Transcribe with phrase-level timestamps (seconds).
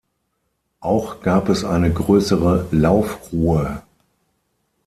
[0.79, 3.83] Auch gab es eine größere Laufruhe.